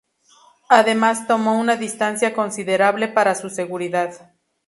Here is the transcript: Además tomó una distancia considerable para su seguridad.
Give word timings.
Además 0.69 1.27
tomó 1.27 1.59
una 1.59 1.75
distancia 1.75 2.33
considerable 2.33 3.07
para 3.07 3.35
su 3.35 3.51
seguridad. 3.51 4.33